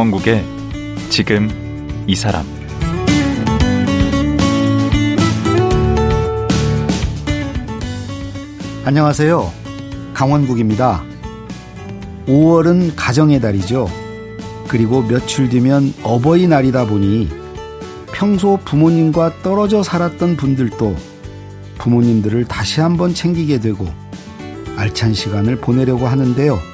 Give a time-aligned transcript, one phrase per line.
[0.00, 0.42] 강원국의
[1.10, 1.50] 지금
[2.06, 2.46] 이 사람
[8.86, 9.52] 안녕하세요.
[10.14, 11.04] 강원국입니다.
[12.26, 13.90] 5월은 가정의 달이죠.
[14.68, 17.28] 그리고 며칠 뒤면 어버이날이다 보니
[18.10, 20.96] 평소 부모님과 떨어져 살았던 분들도
[21.76, 23.86] 부모님들을 다시 한번 챙기게 되고
[24.76, 26.69] 알찬 시간을 보내려고 하는데요.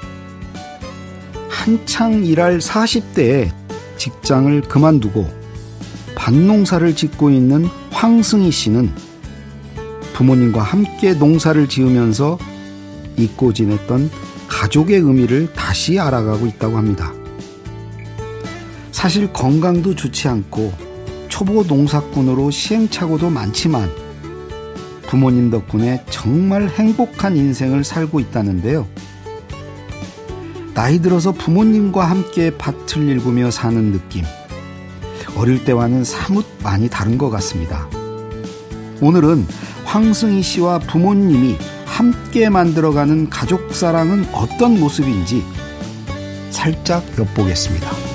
[1.67, 3.51] 한창 일할 40대에
[3.97, 5.29] 직장을 그만두고
[6.15, 8.93] 밭농사를 짓고 있는 황승희 씨는
[10.13, 12.39] 부모님과 함께 농사를 지으면서
[13.17, 14.13] 잊고 지냈던
[14.47, 17.13] 가족의 의미를 다시 알아가고 있다고 합니다.
[18.93, 20.73] 사실 건강도 좋지 않고
[21.29, 23.91] 초보 농사꾼으로 시행착오도 많지만
[25.09, 28.87] 부모님 덕분에 정말 행복한 인생을 살고 있다는데요.
[30.77, 34.25] 나이 들어서 부모님과 함께 밭을 일구며 사는 느낌.
[35.35, 37.89] 어릴 때와는 사뭇 많이 다른 것 같습니다.
[39.01, 39.47] 오늘은
[39.87, 45.43] 황승희 씨와 부모님이 함께 만들어가는 가족 사랑은 어떤 모습인지
[46.51, 48.06] 살짝 엿보겠습니다.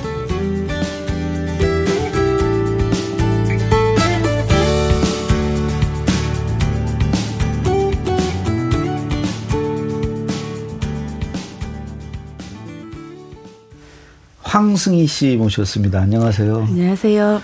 [14.61, 16.01] 황승희 씨 모셨습니다.
[16.01, 16.65] 안녕하세요.
[16.67, 17.41] 안녕하세요.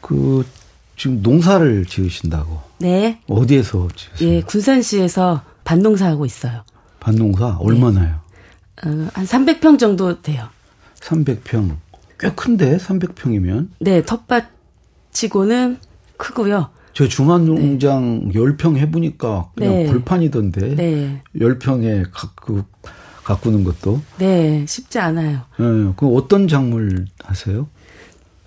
[0.00, 0.44] 그
[0.96, 2.58] 지금 농사를 지으신다고.
[2.80, 3.20] 네.
[3.28, 4.28] 어디에서 지으세요?
[4.28, 6.64] 예, 군산시에서 밭농사 하고 있어요.
[6.98, 8.16] 밭농사 얼마나요?
[8.84, 8.90] 네.
[8.90, 10.48] 어, 한 300평 정도 돼요.
[10.98, 11.76] 300평.
[12.18, 13.68] 꽤 큰데 300평이면?
[13.78, 15.78] 네, 텃밭치고는
[16.16, 16.70] 크고요.
[16.92, 18.34] 저 중앙농장 네.
[18.34, 19.86] 10평 해보니까 그냥 네.
[19.86, 20.74] 벌판이던데.
[20.74, 21.22] 네.
[21.36, 22.64] 10평에 그
[23.24, 24.00] 가꾸는 것도.
[24.18, 25.40] 네, 쉽지 않아요.
[25.58, 27.68] 네, 그 어떤 작물 하세요?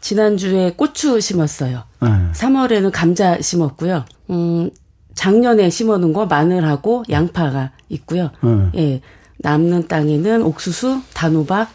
[0.01, 1.83] 지난주에 고추 심었어요.
[2.01, 2.09] 네.
[2.33, 4.05] 3월에는 감자 심었고요.
[4.29, 4.69] 음,
[5.15, 8.31] 작년에 심어 놓은 거 마늘하고 양파가 있고요.
[8.41, 8.71] 네.
[8.75, 9.01] 예,
[9.37, 11.69] 남는 땅에는 옥수수, 단호박,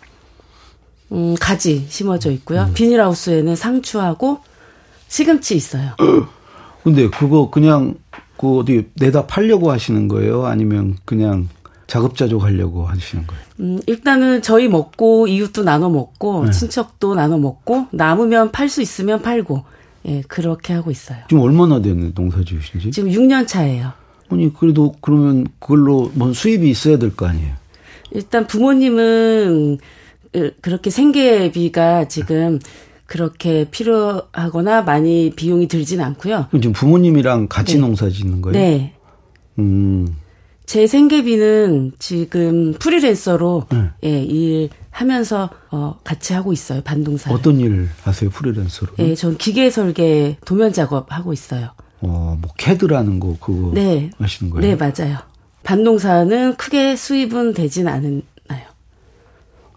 [1.13, 2.63] 음, 가지 심어져 있고요.
[2.65, 2.75] 음.
[2.75, 4.41] 비닐하우스에는 상추하고
[5.09, 5.97] 시금치 있어요.
[6.85, 7.97] 근데 그거 그냥
[8.37, 10.47] 그 어디 내다 팔려고 하시는 거예요?
[10.47, 11.49] 아니면 그냥
[11.91, 13.43] 자급자족 하려고 하시는 거예요?
[13.61, 16.51] 음, 일단은 저희 먹고 이웃도 나눠 먹고 네.
[16.53, 19.65] 친척도 나눠 먹고 남으면 팔 수 있으면 팔고
[20.07, 21.19] 예, 그렇게 하고 있어요.
[21.29, 22.91] 지금 얼마나 됐는데 농사 지으신지?
[22.93, 23.93] 지금 6년 차예요.
[24.31, 27.53] 아니 그래도 그러면 그걸로 뭔 수입이 있어야 될 거 아니에요?
[28.13, 29.79] 일단 부모님은
[30.61, 32.61] 그렇게 생계비가 지금
[33.07, 36.47] 그렇게 필요하거나 많이 비용이 들진 않고요.
[36.53, 37.81] 지금 부모님이랑 같이 네.
[37.81, 38.53] 농사 짓는 거예요?
[38.57, 38.95] 네.
[39.59, 40.15] 음.
[40.71, 43.91] 제 생계비는 지금 프리랜서로 네.
[44.05, 46.81] 예, 일하면서 어 같이 하고 있어요.
[46.83, 47.33] 반동사.
[47.33, 48.31] 어떤 일 하세요?
[48.31, 48.93] 프리랜서로?
[49.01, 51.71] 예, 전 기계 설계 도면 작업 하고 있어요.
[52.03, 54.11] 어, 뭐 캐드라는 거 그거 네.
[54.21, 54.65] 하시는 거예요?
[54.65, 55.19] 네, 맞아요.
[55.65, 58.23] 반동사는 크게 수입은 되진 않나요.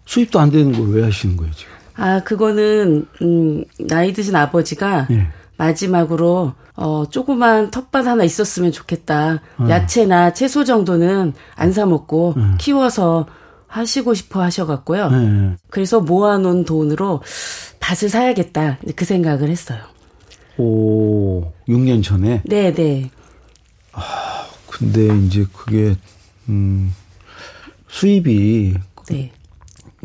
[0.05, 1.73] 수입도 안 되는 걸 왜 하시는 거예요, 지금?
[1.95, 5.27] 아, 그거는 음 나이 드신 아버지가 예.
[5.67, 9.41] 마지막으로 어 조그만 텃밭 하나 있었으면 좋겠다.
[9.57, 9.67] 어.
[9.69, 12.55] 야채나 채소 정도는 안 사 먹고 음.
[12.59, 13.25] 키워서
[13.67, 15.09] 하시고 싶어 하셔갖고요.
[15.09, 15.55] 네.
[15.69, 17.21] 그래서 모아놓은 돈으로
[17.79, 19.79] 밭을 사야겠다 그 생각을 했어요.
[20.57, 22.43] 오, 6년 전에.
[22.45, 23.09] 네, 네,
[24.69, 25.95] 근데 이제 그게
[26.47, 26.93] 음
[27.87, 28.75] 수입이
[29.09, 29.31] 네.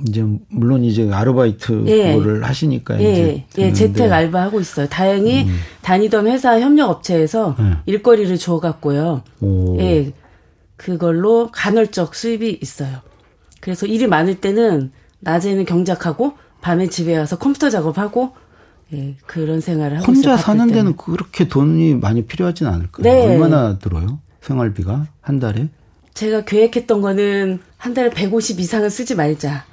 [0.06, 2.14] 이제 물론 이제 아르바이트 예.
[2.42, 3.72] 하시니까 예, 이제 예.
[3.72, 4.86] 재택 알바 하고 있어요.
[4.88, 5.46] 다행히
[5.82, 7.72] 다니던 회사 협력 업체에서 네.
[7.86, 9.22] 일거리를 주어 갖고요.
[9.40, 9.78] 오.
[9.80, 10.12] 예,
[10.76, 12.98] 그걸로 간헐적 수입이 있어요.
[13.60, 18.32] 그래서 일이 많을 때는 낮에는 경작하고 밤에 집에 와서 컴퓨터 작업하고
[18.92, 20.06] 예, 그런 생활을 하고.
[20.06, 20.74] 혼자 사는 때는.
[20.74, 23.02] 데는 그렇게 돈이 많이 필요하진 않을까요?
[23.02, 23.26] 네.
[23.26, 24.20] 얼마나 들어요?
[24.40, 25.68] 생활비가 한 달에?
[26.14, 29.64] 제가 계획했던 거는 한 달에 150 이상은 쓰지 말자.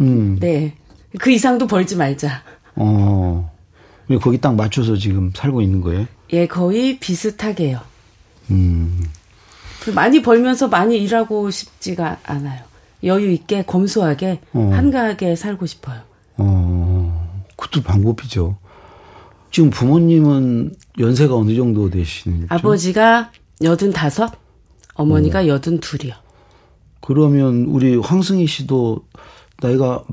[0.00, 0.38] 음.
[0.40, 0.74] 네.
[1.18, 2.42] 그 이상도 벌지 말자.
[2.76, 3.50] 어.
[4.20, 6.06] 거기 딱 맞춰서 지금 살고 있는 거예요?
[6.32, 7.80] 예, 거의 비슷하게요.
[8.50, 9.02] 음.
[9.82, 12.62] 그 많이 벌면서 많이 일하고 싶지가 않아요.
[13.04, 14.70] 여유 있게 검소하게 어.
[14.72, 16.00] 한가하게 살고 싶어요.
[16.36, 17.44] 어.
[17.56, 18.56] 그것도 방법이죠.
[19.50, 22.46] 지금 부모님은 연세가 어느 정도 되시는지?
[22.48, 23.30] 아버지가
[23.62, 24.32] 여든 다섯,
[24.94, 25.48] 어머니가 음.
[25.48, 26.14] 여든 둘이요.
[27.00, 29.04] 그러면 우리 황승희 씨도
[29.60, 30.04] 나이가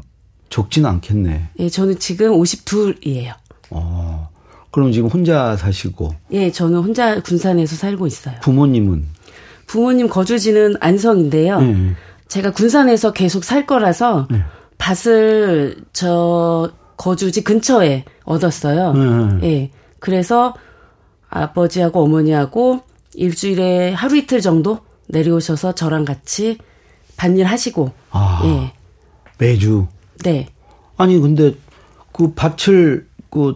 [0.50, 1.50] 적진 않겠네.
[1.60, 3.34] 예, 저는 지금 52이에요.
[3.72, 4.30] 어.
[4.72, 8.36] 그럼 지금 혼자 사시고 예, 저는 혼자 군산에서 살고 있어요.
[8.42, 9.06] 부모님은
[9.68, 11.62] 부모님 거주지는 안성인데요.
[11.62, 11.96] 네.
[12.28, 14.42] 제가 군산에서 계속 살 거라서 네.
[14.78, 18.94] 밭을 저 거주지 근처에 얻었어요.
[18.94, 19.48] 네.
[19.48, 19.72] 예.
[20.00, 20.54] 그래서
[21.30, 22.82] 아버지하고 어머니하고
[23.14, 26.58] 일주일에 하루 이틀 정도 내려오셔서 저랑 같이
[27.18, 28.42] 밭일 하시고 아.
[28.46, 28.81] 예.
[29.42, 29.88] 매주.
[30.24, 30.48] 네.
[30.98, 31.56] 아니 근데
[32.14, 33.56] 그 밭을 그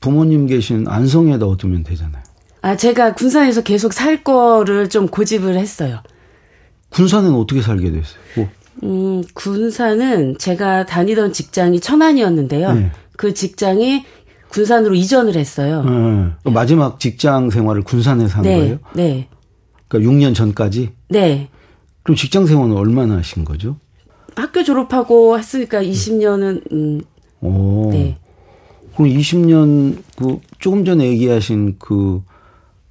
[0.00, 2.22] 부모님 계신 안성에다 얻으면 되잖아요.
[2.60, 6.02] 아, 제가 군산에서 계속 살 거를 좀 고집을 했어요.
[6.90, 8.20] 군산에는 어떻게 살게 됐어요?
[8.36, 8.48] 뭐,
[8.82, 12.72] 음, 군산은 제가 다니던 직장이 천안이었는데요.
[12.74, 12.92] 네.
[13.16, 14.04] 그 직장이
[14.50, 15.84] 군산으로 이전을 했어요.
[15.86, 16.32] 예.
[16.44, 18.56] 그 마지막 직장 생활을 군산에서 한 네.
[18.56, 18.78] 거예요?
[18.94, 19.28] 네.
[19.88, 20.90] 그러니까 6년 전까지?
[21.08, 21.48] 네.
[22.02, 23.76] 그럼 직장 생활은 얼마나 하신 거죠?
[24.38, 27.00] 학교 졸업하고 했으니까 20년은 음,
[27.40, 27.90] 오.
[27.90, 28.18] 네.
[28.94, 32.22] 그럼 20년 그 조금 전에 얘기하신 그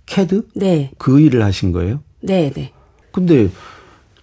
[0.05, 0.91] 캐드 네.
[0.97, 2.01] 그 일을 하신 거예요?
[2.21, 2.71] 네, 네.
[3.11, 3.49] 근데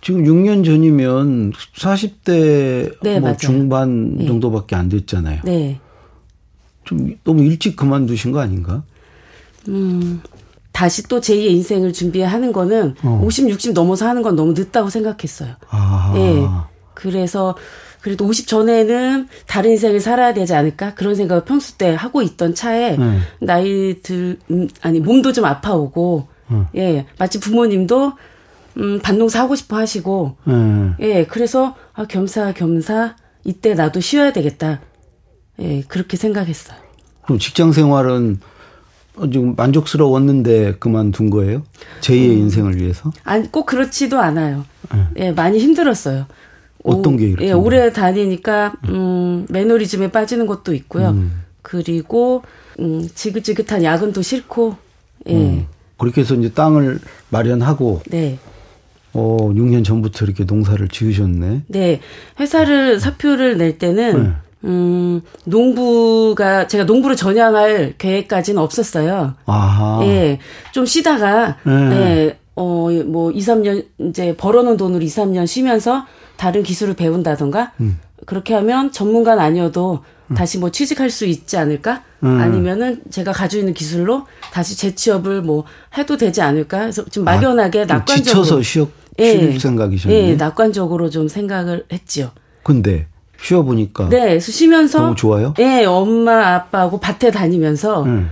[0.03, 3.37] 지금 6년 전이면 40대 네, 뭐 맞아요.
[3.39, 5.41] 중반 정도밖에 안 됐잖아요.
[5.45, 5.81] 네.
[6.85, 8.83] 좀 너무 일찍 그만두신 거 아닌가?
[10.73, 13.23] 다시 또 제2의 인생을 준비하는 거는 어.
[13.25, 15.55] 50, 60 넘어서 하는 건 너무 늦다고 생각했어요.
[15.71, 16.13] 아.
[16.17, 16.74] 예.
[16.95, 17.57] 그래서
[18.01, 22.97] 그래도 50 전에는 다른 인생을 살아야 되지 않을까 그런 생각을 평소 때 하고 있던 차에
[22.97, 23.19] 네.
[23.41, 26.69] 나이 들 음, 아니 몸도 좀 아파오고 어.
[26.77, 28.13] 예 마치 부모님도
[28.77, 30.95] 음 반농사 하고 싶어 하시고 예.
[31.01, 34.81] 예 그래서 아 겸사겸사 이때 나도 쉬어야 되겠다
[35.61, 36.77] 예 그렇게 생각했어요.
[37.25, 38.41] 그럼 직장 생활은
[39.17, 41.63] 어, 지금 만족스러웠는데 그만둔 거예요?
[42.01, 42.39] 제2의 음.
[42.39, 43.11] 인생을 위해서?
[43.23, 44.67] 아니 꼭 그렇지도 않아요.
[45.17, 46.27] 예, 많이 힘들었어요.
[46.85, 51.09] 어떤 오- 게 이렇게 예, 오래 다니니까 음, 매너리즘에 빠지는 것도 있고요.
[51.11, 51.43] 음.
[51.63, 52.43] 그리고
[52.79, 54.77] 음, 지긋지긋한 야근도 싫고
[55.29, 55.35] 예.
[55.35, 55.67] 음.
[55.99, 57.01] 그렇게 해서 이제 땅을
[57.31, 58.39] 마련하고 네.
[59.15, 61.63] 어 6년 전부터 이렇게 농사를 지으셨네.
[61.69, 62.01] 네.
[62.39, 64.31] 회사를 사표를 낼 때는 네.
[64.65, 69.35] 음, 농부가 제가 농부를 전향할 계획까지는 없었어요.
[69.47, 70.01] 아하.
[70.05, 70.39] 예.
[70.73, 71.73] 좀 쉬다가 네.
[71.73, 72.39] 예.
[72.57, 77.99] 어, 뭐 2, 3년 이제 벌어 놓은 돈으로 2, 3년 쉬면서 다른 기술을 배운다던가 음.
[78.27, 80.03] 그렇게 하면 전문가는 아니어도
[80.35, 82.03] 다시 뭐 취직할 수 있지 않을까?
[82.23, 82.41] 음.
[82.41, 85.65] 아니면은 제가 가지고 있는 기술로 다시 재취업을 뭐
[85.99, 86.81] 해도 되지 않을까?
[86.81, 88.89] 그래서 좀 막연하게 아, 좀 낙관적으로 지쳐서 쉬어
[89.19, 90.15] 쉴 생각이셨네.
[90.31, 92.31] 예, 낙관적으로 좀 생각을 했지요.
[92.63, 93.07] 근데
[93.41, 95.55] 쉬어 보니까 네, 쉬면서 너무 좋아요?
[95.59, 98.31] 예, 엄마 아빠하고 밭에 다니면서 음.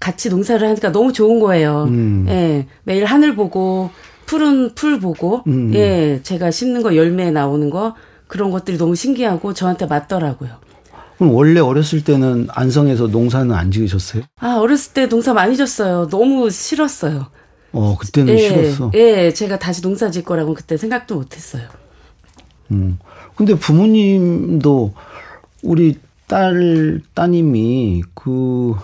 [0.00, 1.84] 같이 농사를 하니까 너무 좋은 거예요.
[1.88, 2.26] 음.
[2.28, 3.90] 예, 매일 하늘 보고
[4.26, 5.72] 푸른 풀 보고 음.
[5.74, 7.94] 예, 제가 심는 거 열매 나오는 거
[8.26, 10.50] 그런 것들이 너무 신기하고 저한테 맞더라고요.
[11.18, 14.22] 그럼 원래 어렸을 때는 안성에서 농사는 안 지으셨어요?
[14.40, 16.08] 아, 어렸을 때 농사 많이 졌어요.
[16.08, 17.26] 너무 싫었어요.
[17.72, 18.90] 어 그때는 예, 싫었어.
[18.94, 21.68] 예, 제가 다시 농사 질 거라고 그때 생각도 못 했어요.
[22.70, 22.98] 음.
[23.34, 24.94] 근데 부모님도
[25.62, 28.74] 우리 딸 따님이 그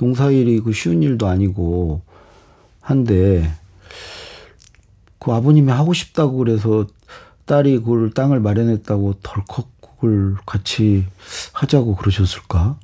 [0.00, 2.00] 농사일이 그 쉬운 일도 아니고
[2.80, 3.50] 한데
[5.28, 6.86] 그 아버님이 하고 싶다고 그래서
[7.44, 11.04] 딸이 그걸 땅을 마련했다고 덜컥 그걸 같이
[11.52, 12.76] 하자고 그러셨을까?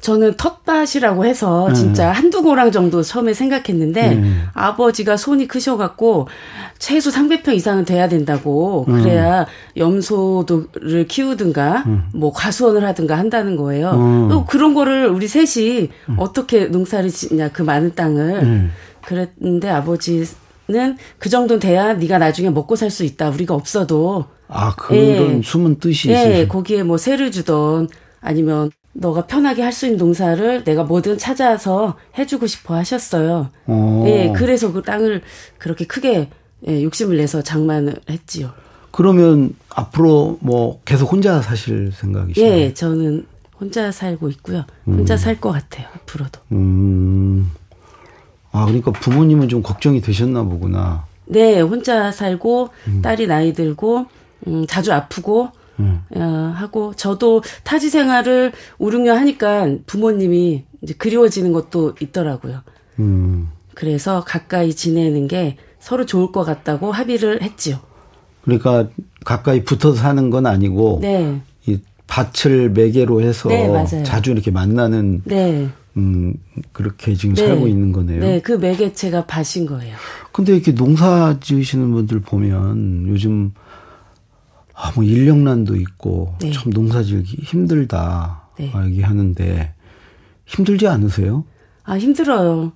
[0.00, 1.74] 저는 텃밭이라고 해서 네.
[1.74, 4.34] 진짜 한두 고랑 정도 처음에 생각했는데 네.
[4.52, 6.28] 아버지가 손이 크셔갖고
[6.78, 9.00] 최소 300평 이상은 돼야 된다고 음.
[9.00, 9.46] 그래야
[9.76, 11.84] 염소를 키우든가
[12.14, 13.92] 뭐 과수원을 하든가 한다는 거예요.
[13.92, 14.28] 음.
[14.28, 18.72] 또 그런 거를 우리 셋이 어떻게 농사를 짓냐 그 많은 땅을 음.
[19.02, 20.24] 그랬는데 아버지
[20.68, 23.30] 는그 정도는 돼야 네가 나중에 먹고 살 수 있다.
[23.30, 25.40] 우리가 없어도 아 그런 예.
[25.42, 27.88] 숨은 뜻이 예, 있으신 거기에 뭐 새를 주던
[28.20, 33.48] 아니면 너가 편하게 할 수 있는 농사를 내가 뭐든 찾아서 해주고 싶어 하셨어요.
[33.66, 34.04] 어.
[34.06, 35.22] 예, 그래서 그 땅을
[35.58, 36.28] 그렇게 크게
[36.68, 38.52] 예, 욕심을 내서 장만을 했지요.
[38.90, 42.52] 그러면 앞으로 뭐 계속 혼자 사실 생각이시나요?
[42.52, 43.26] 예, 저는
[43.60, 44.64] 혼자 살고 있고요.
[44.86, 46.40] 혼자 살것 같아요, 앞으로도.
[46.52, 47.50] 음.
[48.54, 51.06] 아, 그러니까 부모님은 좀 걱정이 되셨나 보구나.
[51.26, 52.68] 네, 혼자 살고
[53.02, 54.06] 딸이 나이 들고
[54.46, 55.48] 음, 자주 아프고
[55.80, 56.02] 음.
[56.14, 62.60] 어, 하고 저도 타지 생활을 5, 6년 하니까 부모님이 이제 그리워지는 것도 있더라고요.
[63.00, 63.48] 음.
[63.74, 67.80] 그래서 가까이 지내는 게 서로 좋을 것 같다고 합의를 했지요.
[68.42, 68.88] 그러니까
[69.24, 74.04] 가까이 붙어서 사는 건 아니고 네, 이 밭을 매개로 해서 네.
[74.04, 76.34] 자주 이렇게 만나는 네, 음
[76.72, 77.46] 그렇게 지금 네.
[77.46, 78.20] 살고 있는 거네요.
[78.20, 79.96] 네, 그 매개체가 밭인 거예요.
[80.32, 83.52] 근데 이렇게 농사 지으시는 분들 보면 요즘
[84.74, 86.50] 아, 뭐 인력난도 있고 네.
[86.50, 88.72] 참 농사 지기 힘들다 네.
[88.86, 89.72] 얘기하는데
[90.46, 91.44] 힘들지 않으세요?
[91.84, 92.72] 아 힘들어요.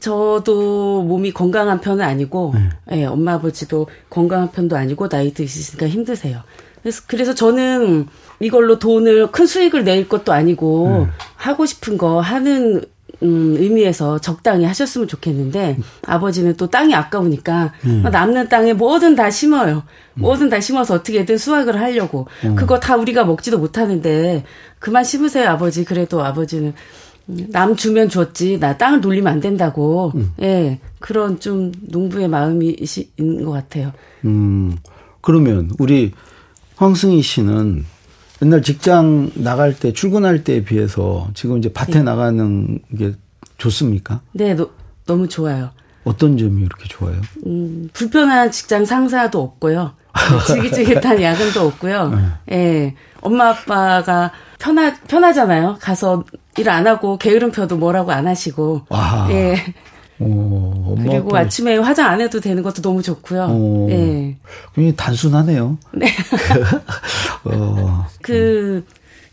[0.00, 2.52] 저도 몸이 건강한 편은 아니고,
[2.90, 3.00] 네.
[3.00, 6.42] 예, 엄마 아버지도 건강한 편도 아니고 나이 드시니까 힘드세요.
[6.84, 8.06] 그래서, 그래서 저는
[8.40, 11.10] 이걸로 돈을 큰 수익을 낼 것도 아니고 음.
[11.34, 12.82] 하고 싶은 거 하는
[13.22, 18.02] 음, 의미에서 적당히 하셨으면 좋겠는데 아버지는 또 땅이 아까우니까 음.
[18.02, 19.84] 남는 땅에 뭐든 다 심어요.
[20.14, 22.54] 뭐든 다 심어서 어떻게든 수확을 하려고 음.
[22.54, 24.44] 그거 다 우리가 먹지도 못하는데
[24.78, 25.84] 그만 심으세요 아버지.
[25.86, 26.74] 그래도 아버지는
[27.30, 30.32] 음, 남 주면 줬지 나 땅을 돌리면 안 된다고 음.
[30.42, 33.92] 예 그런 좀 농부의 마음이 시- 있는 것 같아요.
[34.26, 34.76] 음,
[35.22, 36.12] 그러면 우리
[36.76, 37.84] 황승희 씨는
[38.42, 43.12] 옛날 직장 나갈 때 출근할 때에 비해서 지금 이제 밭에 나가는 게
[43.58, 44.20] 좋습니까?
[44.32, 44.70] 네 노-
[45.06, 45.70] 너무 좋아요.
[46.04, 47.20] 어떤 점이 이렇게 좋아요?
[47.46, 49.92] 음, 불편한 직장 상사도 없고요.
[50.14, 52.12] 네, 지긋지긋한 야근도 없고요.
[52.52, 52.94] 예.
[53.20, 55.78] 엄마 아빠가 편하, 편하잖아요.
[55.80, 56.24] 가서
[56.58, 58.82] 일 안 하고 게으름 펴도 뭐라고 안 하시고.
[58.90, 59.26] 와.
[59.30, 59.56] 예.
[60.20, 63.46] 어, 엄마 그리고 아침에 화장 안 해도 되는 것도 너무 좋고요.
[63.50, 63.86] 어.
[63.90, 64.36] 예.
[64.74, 65.78] 굉장히 단순하네요.
[65.92, 66.06] 네.
[67.44, 68.84] 어, 그,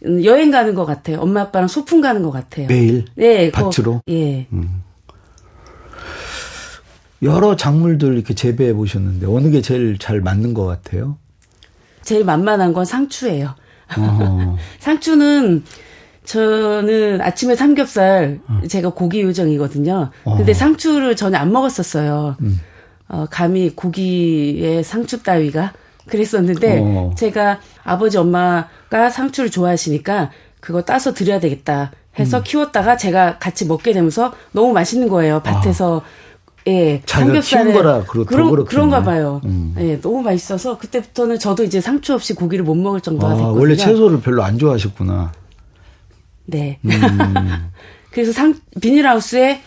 [0.05, 1.19] 음, 여행 가는 것 같아요.
[1.19, 2.67] 엄마 아빠랑 소풍 가는 것 같아요.
[2.67, 3.51] 매일 네.
[3.51, 4.01] 그거- 밭으로?
[4.09, 4.47] 예.
[7.23, 11.17] 여러 작물들 이렇게 재배해 보셨는데 어느 게 제일 잘 맞는 것 같아요?
[12.01, 13.53] 제일 만만한 건 상추예요.
[13.97, 15.63] 어, 상추는
[16.23, 20.11] 저는 아침에 삼겹살 제가 고기 요정이거든요.
[20.23, 20.53] 근데 어.
[20.55, 22.37] 상추를 전혀 안 먹었었어요.
[23.09, 25.73] 어, 감히 고기에 상추 따위가
[26.07, 27.11] 그랬었는데 어.
[27.17, 32.43] 제가 아버지 엄마가 상추를 좋아하시니까 그거 따서 드려야 되겠다 해서 음.
[32.45, 35.41] 키웠다가 제가 같이 먹게 되면서 너무 맛있는 거예요.
[35.43, 36.01] 밭에서
[36.67, 37.39] 예 아.
[37.41, 38.65] 키운 거라 그렇- 더 그런.
[38.65, 39.41] 그런가 봐요.
[39.45, 39.73] 음.
[39.79, 43.59] 예 너무 맛있어서 그때부터는 저도 이제 상추 없이 고기를 못 먹을 정도가 아, 됐거든요.
[43.59, 45.31] 원래 채소를 별로 안 좋아하셨구나.
[46.51, 46.79] 네.
[46.85, 46.91] 음.
[48.11, 49.61] 그래서 상, 비닐하우스에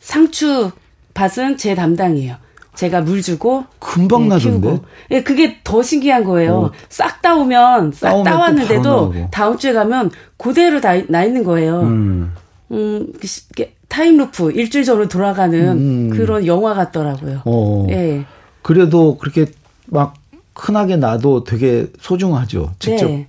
[0.00, 0.70] 상추
[1.14, 2.36] 밭은 제 담당이에요.
[2.74, 4.68] 제가 물 주고 금방 네, 나던데?
[4.68, 4.84] 키우고.
[5.10, 6.54] 예, 그게 더 신기한 거예요.
[6.54, 6.70] 어.
[6.88, 9.14] 싹 따오면 싹 따왔는데도.
[9.30, 11.82] 다음 주에 가면 그대로 나, 나 있는 거예요.
[11.82, 12.32] 음,
[12.70, 13.12] 음.
[13.54, 16.10] 그 time loop 일주일 전으로 돌아가는 음.
[16.10, 17.42] 그런 영화 같더라고요.
[17.44, 17.86] 어.
[17.90, 18.24] 예.
[18.62, 19.46] 그래도 그렇게
[19.86, 20.14] 막
[20.54, 22.72] 흔하게 나도 되게 소중하죠.
[22.78, 23.28] 직접 네.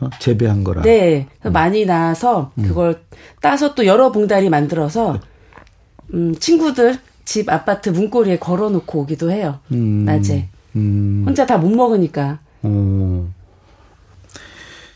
[0.00, 0.08] 어?
[0.20, 0.82] 재배한 거라.
[0.82, 1.26] 네.
[1.44, 1.52] 음.
[1.52, 3.02] 많이 나서 그걸
[3.40, 5.20] 따서 또 여러 봉다리 만들어서
[6.14, 9.58] 음, 친구들 집 아파트 문고리에 걸어 놓고 오기도 해요.
[9.72, 10.04] 음.
[10.04, 10.48] 낮에.
[10.76, 11.24] 음.
[11.26, 12.38] 혼자 다 못 먹으니까.
[12.62, 13.28] 어.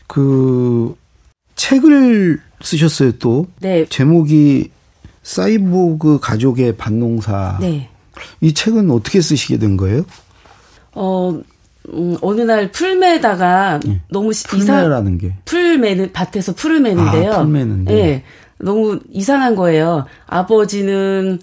[0.07, 0.95] 그
[1.55, 3.47] 책을 쓰셨어요 또.
[3.59, 3.85] 네.
[3.87, 4.71] 제목이
[5.23, 7.57] 사이보그 가족의 밭농사.
[7.61, 7.89] 네.
[8.41, 10.05] 이 책은 어떻게 쓰시게 된 거예요?
[10.93, 11.39] 어,
[11.89, 14.81] 음, 어느 날 풀매다가 너무 시- 이상, 예.
[14.81, 15.33] 풀매라는 게.
[15.45, 17.31] 풀 매는, 밭에서 풀을 매는데요.
[17.33, 17.93] 아, 풀 매는데.
[17.97, 18.23] 예.
[18.59, 20.05] 너무 이상한 거예요.
[20.25, 21.39] 아버지는,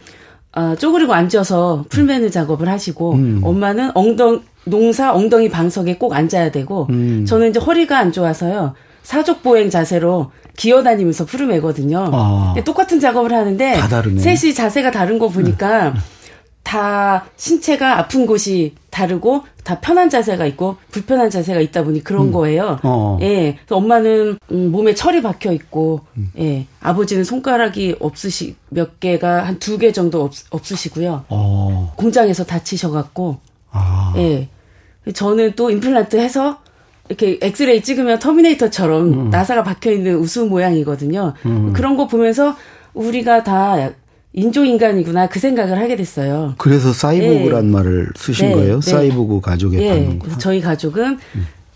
[0.53, 3.41] 아, 쪼그리고 앉아서 풀 매는 작업을 하시고, 음.
[3.45, 7.27] 엄마는 엉덩, 농사 엉덩이 방석에 꼭 앉아야 되고, 음.
[7.27, 8.75] 저는 이제 허리가 안 좋아서요.
[9.03, 12.11] 사족 보행 자세로 기어다니면서 풀을 매거든요.
[12.13, 12.55] 아.
[12.65, 14.21] 똑같은 작업을 하는데, 다 다르네.
[14.21, 15.95] 셋이 자세가 다른 거 보니까,
[16.63, 22.79] 다 신체가 아픈 곳이 다르고 다 편한 자세가 있고 불편한 자세가 있다 보니 그런 거예요.
[22.83, 23.19] 어.
[23.23, 23.57] 예.
[23.65, 26.31] 그래서 엄마는 음, 몸에 철이 박혀 있고, 음.
[26.39, 26.67] 예.
[26.81, 31.25] 아버지는 손가락이 없으시 몇 개가 한 두 개 정도 없, 없으시고요.
[31.29, 31.93] 어.
[31.97, 33.39] 공장에서 다치셔 갖고,
[33.71, 34.13] 아.
[34.17, 34.49] 예.
[35.15, 36.59] 저는 또 임플란트 해서
[37.09, 39.31] 이렇게 엑스레이 찍으면 터미네이터처럼 음.
[39.31, 41.35] 나사가 박혀 있는 우수 모양이거든요.
[41.73, 42.55] 그런 거 보면서
[42.95, 43.91] 우리가 다
[44.33, 46.55] 인조인간이구나 그 생각을 하게 됐어요.
[46.59, 48.81] 그래서 사이보그란 말을 쓰신 네, 거예요?
[48.81, 48.91] 네.
[48.91, 50.19] 사이보그 가족의 예.
[50.21, 51.19] 그래서 저희 가족은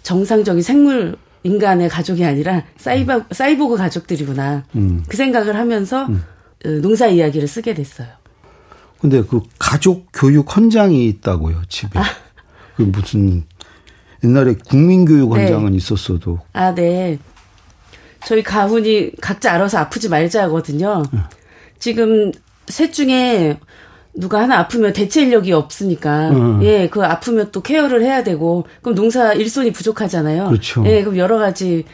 [0.02, 4.64] 정상적인 생물 인간의 가족이 아니라 사이버, 사이보그 가족들이구나.
[4.76, 5.04] 음.
[5.08, 8.08] 그 생각을 하면서 어, 농사 이야기를 쓰게 됐어요.
[9.00, 11.98] 근데 그 가족 교육 헌장이 있다고요, 집에.
[11.98, 12.04] 아.
[12.76, 13.44] 그 무슨
[14.22, 15.42] 옛날에 국민교육 네.
[15.42, 17.18] 헌장은 있었어도 아, 네.
[18.26, 21.02] 저희 가훈이 각자 알아서 아프지 말자 하거든요.
[21.78, 22.32] 지금
[22.66, 23.58] 셋 중에
[24.14, 26.62] 누가 하나 아프면 대체 인력이 없으니까 음.
[26.62, 30.48] 예, 그 아프면 또 케어를 해야 되고 그럼 농사 일손이 부족하잖아요.
[30.48, 30.84] 그렇죠.
[30.86, 31.84] 예, 그럼 여러 가지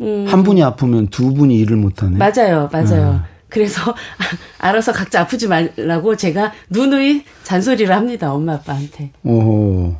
[0.00, 2.16] 음, 한 분이 아프면 두 분이 일을 못 하네.
[2.16, 3.22] 맞아요, 맞아요.
[3.22, 3.32] 음.
[3.48, 3.94] 그래서
[4.58, 9.12] 알아서 각자 아프지 말라고 제가 누누이 잔소리를 합니다, 엄마 아빠한테.
[9.24, 9.94] 오.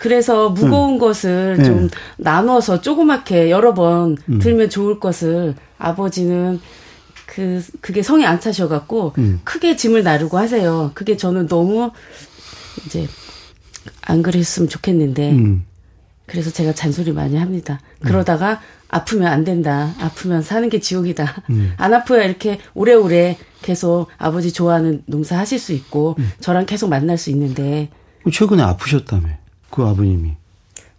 [0.00, 1.64] 그래서 무거운 것을 네.
[1.64, 4.38] 좀 나눠서 조그맣게 여러 번 음.
[4.38, 6.60] 들면 좋을 것을 아버지는
[7.26, 9.40] 그 그게 성이 안 차셔갖고 음.
[9.44, 10.90] 크게 짐을 나르고 하세요.
[10.94, 11.90] 그게 저는 너무
[12.86, 13.06] 이제
[14.02, 15.64] 안 그랬으면 좋겠는데 음.
[16.26, 17.80] 그래서 제가 잔소리 많이 합니다.
[18.00, 19.94] 그러다가 아프면 안 된다.
[20.00, 21.42] 아프면 사는 게 지옥이다.
[21.50, 21.72] 음.
[21.76, 26.30] 안 아파야 이렇게 오래오래 계속 아버지 좋아하는 농사 하실 수 있고 음.
[26.40, 27.90] 저랑 계속 만날 수 있는데
[28.30, 29.28] 최근에 아프셨다며.
[29.70, 30.36] 그 아버님이.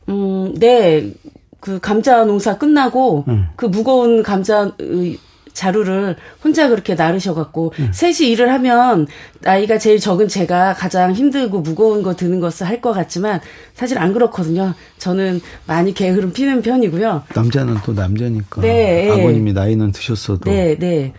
[0.10, 1.13] 음, 네.
[1.60, 3.48] 그 감자 농사 끝나고 음.
[3.55, 5.17] 그 무거운 감자 의,
[5.55, 7.89] 자루를 혼자 그렇게 나르셔갖고 음.
[7.91, 9.07] 셋이 일을 하면
[9.41, 13.39] 나이가 제일 적은 제가 가장 힘들고 무거운 거 드는 것을 할 것 같지만
[13.74, 14.74] 사실 안 그렇거든요.
[15.00, 17.24] 저는 많이 게으름 피는 편이고요.
[17.33, 18.62] 남자는 또 남자니까.
[18.62, 19.12] 네, 예.
[19.12, 20.51] 아버님이 나이는 드셨어도.
[20.51, 21.13] 네, 네.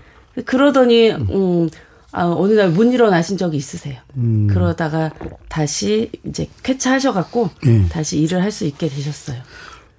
[0.45, 1.69] 그러더니 음,
[2.13, 3.97] 아, 어느 날 못 일어나신 적이 있으세요.
[4.19, 4.49] 음.
[4.51, 5.11] 그러다가
[5.49, 7.89] 다시 이제 쾌차하셔갖고 예.
[7.89, 9.39] 다시 일을 할 수 있게 되셨어요.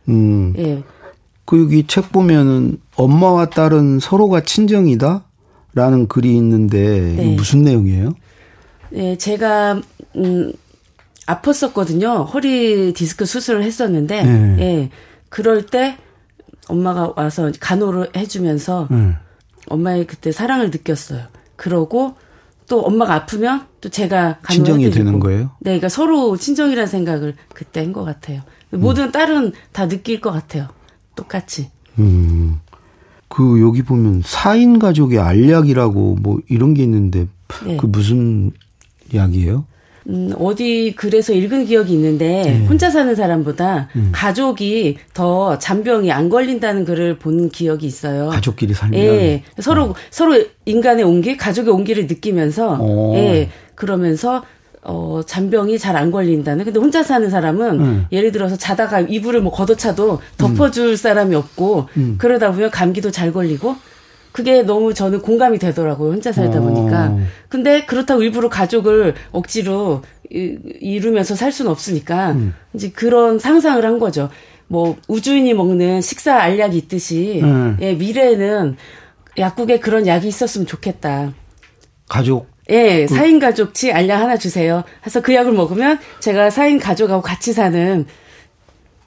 [0.10, 0.54] 음.
[0.58, 0.84] 예.
[1.46, 5.24] 그 여기 책 보면은 엄마와 딸은 서로가 친정이다?
[5.74, 7.36] 라는 글이 있는데 네.
[7.36, 8.12] 무슨 내용이에요?
[8.94, 9.82] 예, 제가
[10.16, 10.52] 음
[11.28, 12.26] 아팠었거든요.
[12.34, 14.58] 허리 디스크 수술을 했었는데 네.
[14.60, 14.90] 예.
[15.30, 15.98] 그럴 때
[16.68, 19.16] 엄마가 와서 간호를 해 주면서 응.
[19.68, 21.24] 엄마의 그때 사랑을 느꼈어요.
[21.58, 22.16] 그러고
[22.68, 24.90] 또 엄마가 아프면 또 제가 간호를 친정이.
[24.92, 25.44] 되는 거예요?
[25.60, 28.42] 네, 그러니까 서로 친정이라는 생각을 그때 한 것 같아요.
[28.72, 30.68] 모든 딸은 다 느낄 것 같아요.
[31.16, 31.70] 똑같이.
[32.00, 32.60] 음.
[33.28, 37.28] 그 여기 보면 4인 가족의 알약이라고 뭐 이런 게 있는데
[37.66, 37.78] 네.
[37.78, 38.52] 그 무슨
[39.14, 39.66] 약이에요?
[40.10, 42.66] 음, 어디 글에서 읽은 기억이 있는데 네.
[42.66, 44.10] 혼자 사는 사람보다 음.
[44.14, 48.30] 가족이 더 잔병이 안 걸린다는 글을 본 기억이 있어요.
[48.30, 53.14] 가족끼리 살면 예, 서로 서로 인간의 온기, 가족의 온기를 느끼면서 어.
[53.16, 54.44] 예, 그러면서
[54.88, 56.64] 어 잔병이 잘 안 걸린다는.
[56.66, 58.06] 근데 혼자 사는 사람은 음.
[58.12, 62.16] 예를 들어서 자다가 이불을 뭐 걷어차도 덮어줄 사람이 없고 음.
[62.18, 63.76] 그러다 보면 감기도 잘 걸리고
[64.32, 66.12] 그게 너무 저는 공감이 되더라고요.
[66.12, 66.62] 혼자 살다 어.
[66.62, 67.16] 보니까.
[67.50, 72.54] 근데 그렇다고 일부러 가족을 억지로 이- 이루면서 살 수는 없으니까 음.
[72.74, 74.30] 이제 그런 상상을 한 거죠.
[74.68, 77.78] 뭐 우주인이 먹는 식사 알약이 있듯이 음.
[77.82, 78.76] 예, 미래에는
[79.38, 81.34] 약국에 그런 약이 있었으면 좋겠다.
[82.08, 84.84] 가족 예, 그 4인 가족치 알약 하나 주세요.
[85.06, 88.06] 해서 그 약을 먹으면 제가 4인 가족하고 같이 사는,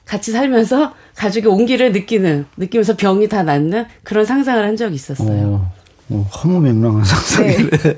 [0.05, 5.47] 같이 살면서 가족의 온기를 느끼는, 느끼면서 병이 다 낫는 그런 상상을 한 적이 있었어요.
[5.47, 5.73] 어,
[6.09, 7.69] 어, 허무맹랑한 상상이네.
[7.69, 7.97] 네.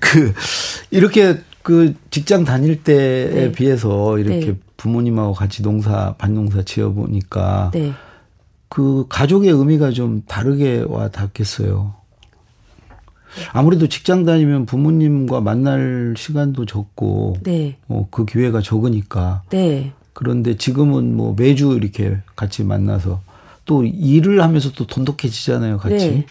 [0.00, 0.32] 그
[0.90, 3.52] 이렇게 그 직장 다닐 때에 네.
[3.52, 4.56] 비해서 이렇게 네.
[4.76, 7.92] 부모님하고 같이 농사 반농사 지어 보니까 네.
[8.68, 11.99] 그 가족의 의미가 좀 다르게 와 닿겠어요.
[13.52, 17.76] 아무래도 직장 다니면 부모님과 만날 시간도 적고 네.
[17.88, 19.92] 어, 그 기회가 적으니까 네.
[20.12, 23.20] 그런데 지금은 뭐 매주 이렇게 같이 만나서
[23.64, 25.96] 또 일을 하면서 또 돈독해지잖아요, 같이.
[25.96, 26.26] 네.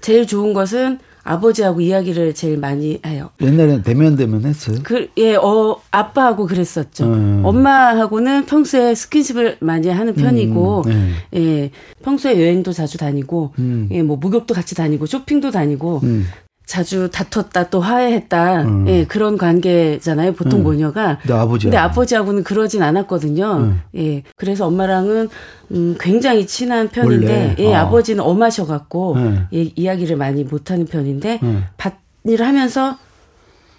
[0.00, 0.98] 제일 좋은 것은
[1.30, 3.30] 아버지하고 이야기를 제일 많이 해요.
[3.40, 4.78] 옛날에는 대면 대면 했어요.
[4.82, 7.04] 그, 예, 어, 아빠하고 그랬었죠.
[7.04, 7.42] 음.
[7.44, 11.70] 엄마하고는 평소에 스킨십을 많이 하는 편이고, 음, 예,
[12.02, 13.88] 평소에 여행도 자주 다니고, 음.
[13.92, 16.26] 예, 뭐, 목욕도 같이 다니고, 쇼핑도 다니고, 음.
[16.70, 18.84] 자주 다퉜다 또 화해했다, 음.
[18.86, 21.18] 예, 그런 관계잖아요, 보통 모녀가.
[21.20, 21.58] 근데 아버지하고.
[21.62, 23.56] 근데 아버지하고는 그러진 않았거든요.
[23.56, 23.82] 음.
[23.96, 25.28] 예, 그래서 엄마랑은
[25.72, 27.56] 음, 굉장히 친한 편인데, 원래?
[27.58, 27.76] 예, 어.
[27.76, 29.48] 아버지는 엄하셔 갖고, 음.
[29.52, 31.64] 예, 이야기를 많이 못 하는 편인데, 음.
[31.76, 32.96] 밭일 하면서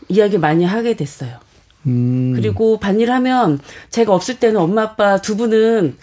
[0.10, 1.38] 이야기 많이 하게 됐어요.
[1.86, 2.34] 음.
[2.36, 5.96] 그리고 반일하면 제가 없을 때는 엄마 아빠 두 분은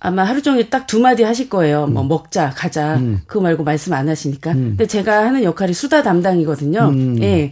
[0.00, 1.86] 아마 하루 종일 딱 두 마디 하실 거예요.
[1.86, 2.96] 뭐 먹자, 가자.
[2.96, 3.20] 음.
[3.26, 4.52] 그거 말고 말씀 안 하시니까.
[4.52, 4.56] 음.
[4.70, 6.80] 근데 제가 하는 역할이 수다 담당이거든요.
[6.90, 7.22] 음.
[7.22, 7.50] 예.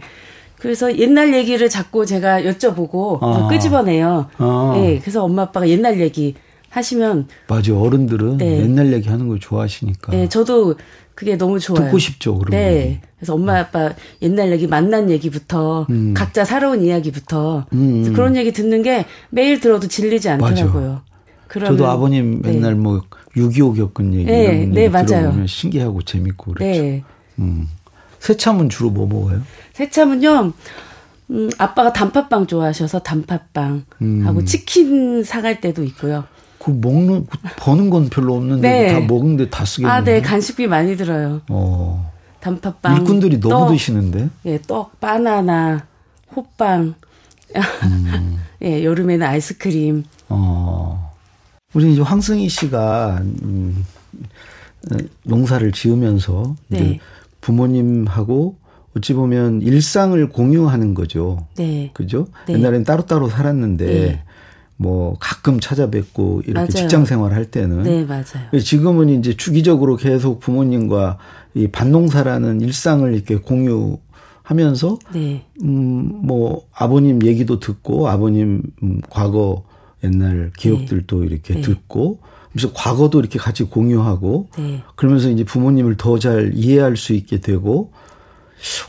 [0.59, 3.47] 그래서 옛날 얘기를 자꾸 제가 여쭤보고 아.
[3.49, 4.27] 끄집어내요.
[4.37, 4.73] 아.
[4.77, 4.99] 예.
[4.99, 6.35] 그래서 엄마 아빠가 옛날 얘기
[6.69, 8.61] 하시면 맞아 어른들은 네.
[8.61, 10.75] 옛날 얘기 하는 걸 좋아하시니까 예, 저도
[11.13, 11.85] 그게 너무 좋아요.
[11.85, 12.99] 듣고 싶죠 그런 네.
[13.17, 16.13] 그래서 엄마 아빠 옛날 얘기 만난 얘기부터 음.
[16.13, 18.13] 각자 살아온 이야기부터 음, 음.
[18.13, 21.01] 그런 얘기 듣는 게 매일 들어도 질리지 않더라고요.
[21.55, 22.51] 그러면 저도 아버님 네.
[22.51, 25.05] 맨날 뭐6.25 겪은 얘기 네, 이런 네, 얘기 맞아요.
[25.05, 26.81] 들어보면 신기하고 재밌고 그렇죠.
[26.81, 27.01] 네.
[27.39, 27.69] 음.
[28.19, 29.41] 새참은 주로 뭐 먹어요?
[29.71, 30.51] 새참은요.
[31.29, 34.27] 음, 아빠가 단팥빵 좋아하셔서 단팥빵 음.
[34.27, 36.25] 하고 치킨 사갈 때도 있고요.
[36.59, 38.93] 그 먹는 그 버는 건 별로 없는데 네.
[38.93, 39.93] 다 먹는데 다 쓰겠네요.
[39.93, 41.39] 아, 네, 간식비 많이 들어요.
[41.47, 42.11] 어.
[42.41, 42.97] 단팥빵.
[42.97, 44.27] 일꾼들이 너무 떡, 드시는데.
[44.45, 45.85] 예, 떡, 바나나,
[46.35, 46.95] 호빵.
[47.55, 48.39] 음.
[48.61, 50.03] 예, 여름에는 아이스크림.
[50.27, 51.04] 어.
[51.75, 53.85] 우리 이제 황승희 씨가 음,
[54.91, 56.99] 어, 농사를 지으면서 네.
[57.41, 58.55] 부모님하고
[58.97, 61.45] 어찌 보면 일상을 공유하는 거죠.
[61.57, 61.91] 네.
[61.93, 62.27] 그죠?
[62.47, 62.53] 네.
[62.53, 64.23] 옛날엔 따로따로 살았는데 네.
[64.77, 66.69] 뭐 가끔 찾아뵙고 이렇게 맞아요.
[66.69, 68.59] 직장 생활할 때는 네, 맞아요.
[68.63, 71.17] 지금은 이제 주기적으로 계속 부모님과
[71.53, 73.97] 이 반농사라는 일상을 이렇게 공유
[74.43, 75.43] 하면서 네.
[75.63, 79.63] 음, 뭐, 아버님 얘기도 듣고, 아버님, 음, 과거
[80.05, 81.61] 옛날 기억들도 이렇게 네.
[81.61, 82.19] 듣고,
[82.51, 84.81] 그래서 과거도 이렇게 같이 공유하고, 네.
[84.95, 87.91] 그러면서 이제 부모님을 더 잘 이해할 수 있게 되고,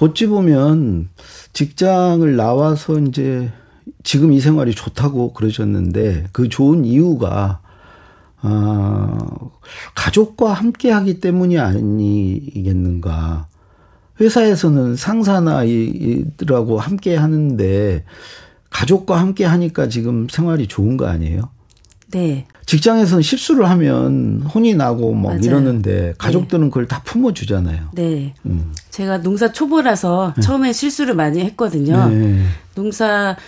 [0.00, 1.08] 어찌 보면
[1.52, 3.50] 직장을 나와서 이제
[4.04, 7.60] 지금 이 생활이 좋다고 그러셨는데 그 좋은 이유가
[8.40, 9.18] 아,
[9.94, 13.48] 가족과 함께 하기 때문이 아니겠는가.
[14.20, 18.04] 회사에서는 상사나 이들하고 함께 하는데
[18.76, 21.48] 가족과 함께 하니까 지금 생활이 좋은 거 아니에요?
[22.10, 22.46] 네.
[22.66, 25.40] 직장에서는 실수를 하면 혼이 나고 막 맞아요.
[25.42, 27.88] 이러는데 가족들은 그걸 다 품어주잖아요.
[27.94, 28.34] 네.
[28.44, 28.72] 음.
[28.90, 32.06] 제가 농사 초보라서 처음에 실수를 많이 했거든요.
[32.08, 32.44] 네.
[32.74, 33.38] 농사라는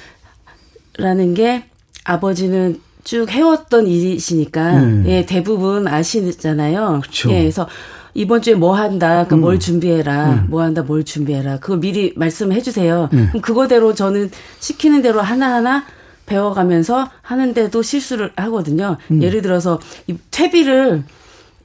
[1.34, 1.64] 게
[2.04, 5.04] 아버지는 쭉 해왔던 일이시니까 음.
[5.06, 7.00] 예, 대부분 아시잖아요.
[7.02, 7.30] 그쵸.
[7.32, 7.68] 예, 그래서
[8.14, 9.40] 이번 주에 뭐 한다, 그 음.
[9.40, 11.58] 뭘 준비해라, 뭐 한다, 뭘 준비해라.
[11.58, 13.08] 그거 미리 말씀해 주세요.
[13.12, 13.28] 음.
[13.30, 15.84] 그럼 그거대로 저는 시키는 대로 하나하나
[16.26, 18.96] 배워가면서 하는데도 실수를 하거든요.
[19.10, 19.22] 음.
[19.22, 21.04] 예를 들어서 이 퇴비를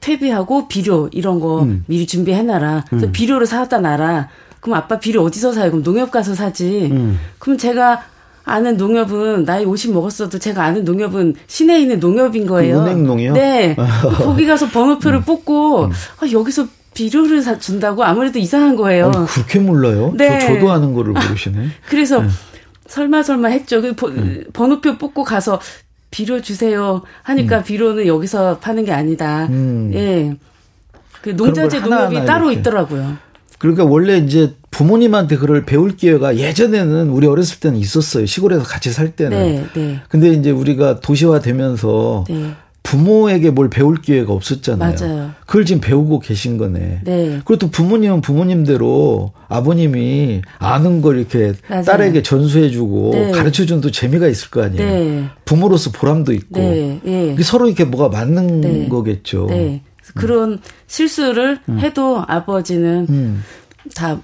[0.00, 1.84] 퇴비하고 비료 이런 거 음.
[1.86, 2.84] 미리 준비해놔라.
[2.88, 4.28] 그래서 비료를 사다 놔라.
[4.60, 5.70] 그럼 아빠 비료 어디서 사요?
[5.70, 6.88] 그럼 농협 가서 사지.
[6.90, 7.18] 음.
[7.38, 8.02] 그럼 제가
[8.44, 12.76] 아는 농협은 나이 50 먹었어도 제가 아는 농협은 시내에 있는 농협인 거예요.
[12.76, 13.30] 그 은행농이요?
[13.32, 13.34] 음.
[13.34, 13.76] 네.
[14.18, 19.10] 거기 가서 번호표를 뽑고 아, 여기서 비료를 사 준다고 아무래도 이상한 거예요.
[19.14, 20.12] 아니, 그렇게 몰라요?
[20.16, 20.38] 네.
[20.40, 21.68] 저, 저도 아는 거를 모르시네.
[21.88, 22.28] 그래서 네.
[22.86, 23.80] 설마 설마 했죠.
[23.80, 24.44] 그 번- 음.
[24.52, 25.58] 번호표 뽑고 가서
[26.10, 29.46] 비료 주세요 하니까 비료는 여기서 파는 게 아니다.
[29.50, 29.90] 음.
[29.94, 30.36] 예.
[31.20, 32.60] 그걸 농자재 농협이 따로 이렇게.
[32.60, 33.16] 있더라고요.
[33.58, 38.26] 그러니까 원래 이제 부모님한테 그걸 배울 기회가 예전에는 우리 어렸을 때는 있었어요.
[38.26, 39.38] 시골에서 같이 살 때는.
[39.38, 40.00] 네, 네.
[40.08, 42.52] 근데 이제 우리가 도시화 되면서 네.
[42.82, 44.94] 부모에게 뭘 배울 기회가 없었잖아요.
[44.94, 45.30] 맞아요.
[45.46, 47.00] 그걸 지금 배우고 계신 거네.
[47.02, 47.40] 네.
[47.44, 51.82] 그리고 또 부모님은 부모님대로 아버님이 아는 걸 이렇게 맞아요.
[51.82, 53.30] 딸에게 전수해주고 네.
[53.30, 54.86] 가르쳐준 또 재미가 있을 거 아니에요.
[54.86, 55.24] 네.
[55.46, 56.60] 부모로서 보람도 있고.
[56.60, 57.00] 네.
[57.06, 57.42] 예.
[57.42, 58.88] 서로 이렇게 뭐가 맞는 네.
[58.88, 59.46] 거겠죠.
[60.14, 63.44] 그런 실수를 해도 아버지는 음.
[63.94, 64.20] 다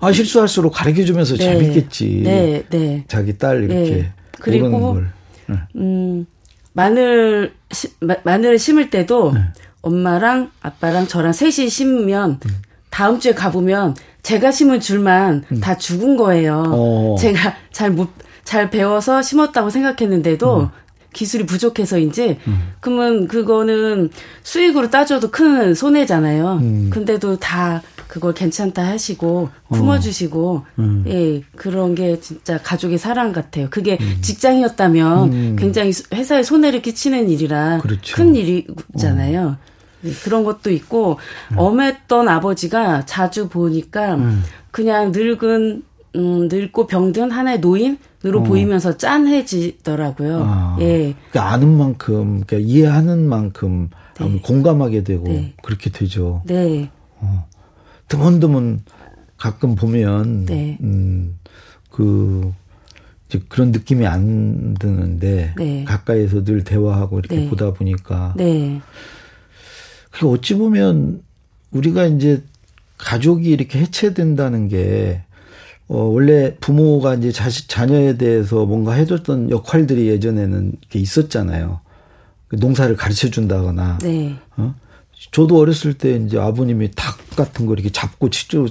[0.00, 1.44] 아, 실수할수록 가르쳐 주면서 네.
[1.44, 2.22] 재밌겠지.
[2.24, 3.04] 네, 네.
[3.08, 4.12] 자기 딸 이렇게 네.
[4.38, 5.00] 그리고.
[5.46, 5.56] 네.
[5.76, 6.26] 음,
[6.72, 9.40] 마늘 시, 마, 마늘을 심을 때도 네.
[9.82, 12.50] 엄마랑 아빠랑 저랑 셋이 심으면 음.
[12.90, 16.62] 다음 주에 가보면 제가 심은 줄만 다 죽은 거예요.
[16.66, 16.72] 음.
[16.72, 17.16] 어.
[17.18, 18.10] 제가 잘 못,
[18.44, 20.68] 잘 배워서 심었다고 생각했는데도 음.
[21.12, 22.38] 기술이 부족해서인지,
[22.80, 24.10] 그러면 그거는
[24.42, 26.58] 수익으로 따져도 큰 손해잖아요.
[26.60, 26.90] 음.
[26.90, 31.04] 근데도 다 그걸 괜찮다 하시고, 품어주시고, 음.
[31.08, 33.68] 예, 그런 게 진짜 가족의 사랑 같아요.
[33.70, 35.56] 그게 직장이었다면 음.
[35.58, 38.16] 굉장히 회사에 손해를 끼치는 일이라 그렇죠.
[38.16, 39.56] 큰 일이잖아요.
[40.00, 41.18] 네, 그런 것도 있고
[41.56, 44.42] 엄했던 아버지가 자주 보니까 음.
[44.70, 45.82] 그냥 늙은
[46.16, 50.38] 음, 늙고 병든 하나의 노인 으로 보이면서 짠해지더라고요.
[50.38, 50.44] 어.
[50.44, 50.76] 아.
[50.80, 55.54] 예, 그러니까 아는 만큼, 그러니까 이해하는 만큼 음, 공감하게 되고 네.
[55.62, 56.42] 그렇게 되죠.
[56.46, 56.90] 네,
[58.08, 58.82] 드문드문
[59.36, 60.78] 가끔 보면 네.
[60.80, 61.38] 음,
[61.90, 62.52] 그
[63.28, 65.84] 이제 그런 느낌이 안 드는데 네.
[65.84, 67.48] 가까이서 늘 대화하고 이렇게 네.
[67.48, 68.80] 보다 보니까 네,
[70.10, 71.22] 그 어찌 보면
[71.70, 72.42] 우리가 이제
[72.96, 75.22] 가족이 이렇게 해체된다는 게
[75.88, 81.80] 어, 원래 부모가 이제 자식, 자녀에 대해서 뭔가 해줬던 역할들이 예전에는 있었잖아요.
[82.48, 83.98] 그 농사를 가르쳐 준다거나.
[84.02, 84.74] 네, 어?
[85.32, 88.68] 저도 어렸을 때 이제 아버님이 닭 같은 거 이렇게 잡고 치죠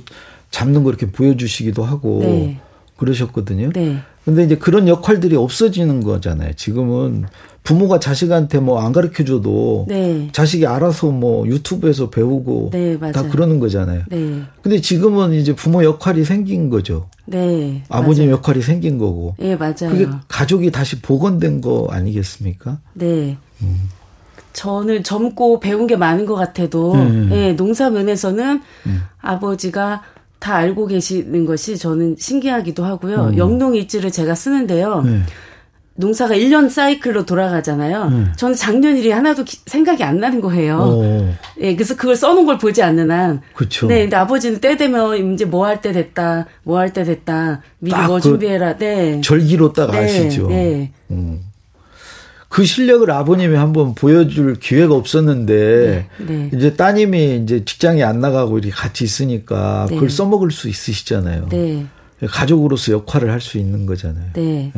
[0.51, 2.59] 잡는 거 이렇게 보여주시기도 하고 네.
[2.95, 3.71] 그러셨거든요.
[3.73, 6.53] 네, 근데 이제 그런 역할들이 없어지는 거잖아요.
[6.53, 7.25] 지금은
[7.67, 10.29] 부모가 자식한테 뭐 안 가르쳐 줘도 네.
[10.31, 13.29] 자식이 알아서 뭐 유튜브에서 배우고 네, 다 맞아요.
[13.29, 14.03] 그러는 거잖아요.
[14.07, 17.09] 네, 근데 지금은 이제 부모 역할이 생긴 거죠.
[17.25, 17.83] 네.
[17.89, 18.31] 아버님 맞아요.
[18.37, 19.35] 역할이 생긴 거고.
[19.41, 19.89] 예, 맞아요.
[19.89, 22.77] 그게 가족이 다시 복원된 거 아니겠습니까?
[22.93, 23.35] 네.
[24.53, 27.29] 저는 젊고 배운 게 많은 것 같아도, 음.
[27.33, 28.61] 예, 농사 면에서는
[29.19, 30.03] 아버지가
[30.39, 33.33] 다 알고 계시는 것이 저는 신기하기도 하고요.
[33.35, 34.99] 영농 일지를 제가 쓰는데요.
[35.03, 35.25] 음.
[35.25, 35.33] 네.
[35.99, 38.03] 농사가 1년 사이클로 돌아가잖아요.
[38.11, 38.31] 음.
[38.37, 40.77] 저는 작년 일이 하나도 기- 생각이 안 나는 거예요.
[40.79, 43.41] 어, 예, 그래서 그걸 써놓은 걸 보지 않는 한.
[43.55, 43.87] 그쵸.
[43.87, 47.91] 네, 근데 아버지는 때 되면 이제 뭐 할 때 됐다, 뭐 할 때 됐다, 미리
[47.93, 49.21] 딱뭐그 준비해라, 네.
[49.21, 50.47] 절기로 딱 네, 아시죠.
[50.49, 50.91] 네.
[51.09, 51.41] 음.
[52.49, 56.49] 그 실력을 아버님이 한번 보여줄 기회가 없었는데 네, 네.
[56.53, 59.95] 이제 따님이 이제 직장에 안 나가고 이렇게 같이 있으니까 네.
[59.95, 61.49] 그걸 써먹을 수 있으시잖아요.
[61.49, 61.85] 네,
[62.25, 64.31] 가족으로서 역할을 할 수 있는 거잖아요.
[64.33, 64.71] 네.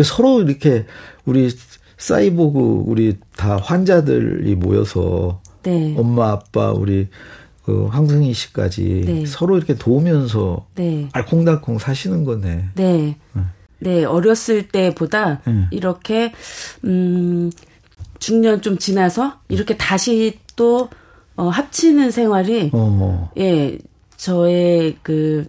[0.00, 0.02] 예.
[0.02, 0.86] 그 서로 이렇게
[1.24, 1.50] 우리
[1.98, 5.94] 사이보그 우리 다 환자들이 모여서 네.
[5.98, 7.08] 엄마 아빠 우리
[7.64, 9.26] 그 황승희 씨까지 네.
[9.26, 11.08] 서로 이렇게 도우면서 네.
[11.12, 12.70] 알콩달콩 사시는 거네.
[12.74, 13.16] 네.
[13.80, 15.66] 네, 어렸을 때보다 음.
[15.70, 16.32] 이렇게,
[16.84, 17.50] 음,
[18.18, 20.90] 중년 좀 지나서 이렇게 다시 또,
[21.36, 23.30] 어, 합치는 생활이, 어.
[23.38, 23.78] 예,
[24.18, 25.48] 저의 그,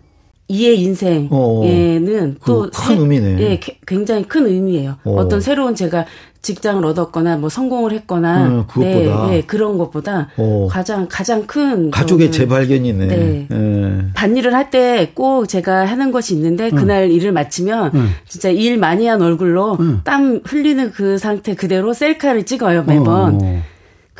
[0.51, 3.41] 이의 인생에는 또큰 의미네.
[3.41, 4.95] 예, 굉장히 큰 의미예요.
[5.05, 5.27] 어.
[5.27, 6.05] 떤 새로운 제가
[6.41, 10.67] 직장을 얻었거나 뭐 성공을 했거나 음, 그것보다 네, 네, 그런 것보다 어.
[10.71, 13.05] 가장 가장 큰 가족의 재발견이네.
[13.05, 13.45] 네.
[13.47, 13.97] 네.
[14.15, 17.11] 반일을 할 때 꼭 제가 하는 것이 있는데 그날 음.
[17.11, 18.09] 일을 마치면 음.
[18.27, 20.01] 진짜 일 많이 한 얼굴로 음.
[20.03, 23.39] 땀 흘리는 그 상태 그대로 셀카를 찍어요 매번.
[23.41, 23.61] 어.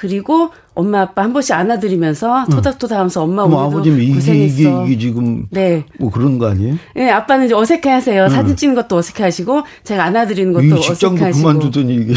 [0.02, 4.60] 그리고 엄마 아빠 한 번씩 안아드리면서 토닥토닥 하면서 엄마 오늘도 아버님 고생했어.
[4.60, 5.86] 이게, 이게, 이게 지금 네.
[6.00, 6.76] 뭐 그런 거 아니에요?
[6.96, 8.24] 네, 아빠는 이제 어색해하세요.
[8.24, 8.30] 응.
[8.30, 11.48] 사진 찍는 것도 어색해하시고 제가 안아드리는 것도 어색해하시고.
[11.48, 12.14] 그만두더니 이게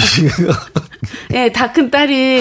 [1.28, 2.40] 네, 다 큰 딸이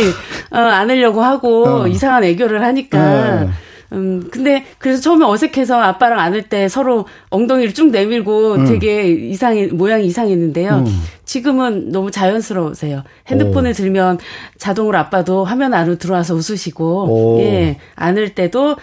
[0.52, 1.88] 어, 안으려고 하고 어.
[1.90, 3.42] 이상한 애교를 하니까.
[3.42, 3.50] 네.
[3.94, 8.66] 음, 근데 그래서 처음에 어색해서 아빠랑 안을 때 서로 엉덩이를 쭉 내밀고 음.
[8.66, 10.86] 되게 이상해, 모양이 이상했는데요.
[10.88, 11.02] 음.
[11.34, 13.04] 지금은 너무 자연스러우세요.
[13.26, 13.74] 핸드폰을 오.
[13.74, 14.20] 들면
[14.60, 17.40] 자동으로 아빠도 화면 안으로 들어와서 웃으시고, 오.
[17.40, 18.76] 예, 안을 때도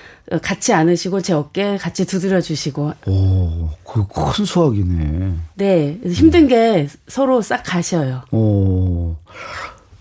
[0.43, 2.93] 같이 안으시고 제 어깨 같이 두드려 주시고.
[3.07, 5.33] 오, 그큰 수학이네.
[5.55, 8.23] 네, 힘든 게 서로 싹 가셔요.
[8.33, 9.15] 오.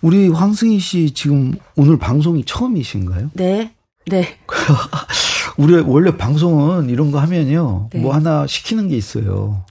[0.01, 3.29] 우리 황승희 씨 지금 오늘 방송이 처음이신가요?
[3.33, 3.73] 네.
[4.07, 4.39] 네.
[5.57, 7.89] 우리 원래 방송은 이런 거 하면요.
[7.93, 7.99] 네.
[7.99, 9.63] 뭐 하나 시키는 게 있어요.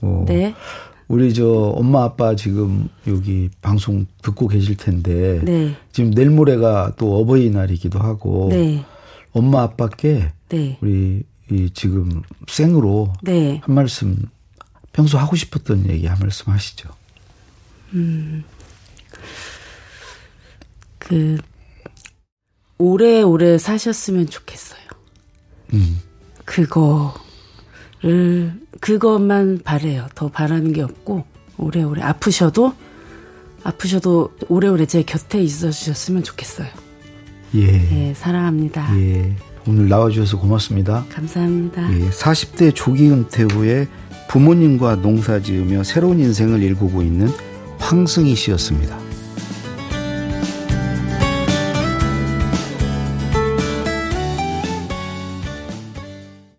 [0.00, 0.24] 어.
[0.26, 0.54] 네.
[1.08, 5.76] 우리 저 엄마 아빠 지금 여기 방송 듣고 계실 텐데 네.
[5.92, 8.84] 지금 내일 모레가 또 어버이날이기도 하고 네.
[9.32, 10.78] 엄마 아빠께 네.
[10.80, 13.60] 우리 이 지금 생으로 네.
[13.62, 14.16] 한 말씀
[14.92, 16.88] 평소 하고 싶었던 얘기 한 말씀 하시죠.
[17.94, 18.44] 음.
[20.98, 21.38] 그
[22.78, 24.80] 오래오래 사셨으면 좋겠어요.
[25.74, 26.00] 음.
[26.44, 27.14] 그거
[28.02, 30.06] 를 그것만 바래요.
[30.14, 31.24] 더 바라는 게 없고
[31.56, 32.74] 오래오래 아프셔도
[33.62, 36.68] 아프셔도 오래오래 제 곁에 있어 주셨으면 좋겠어요.
[37.54, 38.08] 예.
[38.08, 38.98] 예, 사랑합니다.
[38.98, 39.36] 예.
[39.68, 41.04] 오늘 나와주셔서 고맙습니다.
[41.10, 41.94] 감사합니다.
[41.94, 43.86] 예, 40대 조기 은퇴 후에
[44.28, 47.28] 부모님과 농사 지으며 새로운 인생을 일구고 있는
[47.78, 48.98] 황승희 씨였습니다.